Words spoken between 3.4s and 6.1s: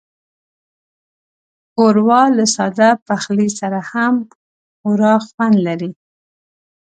سره هم خورا خوند لري.